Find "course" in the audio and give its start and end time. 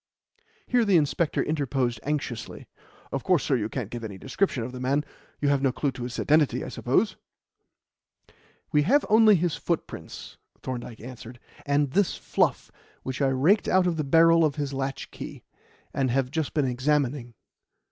3.23-3.43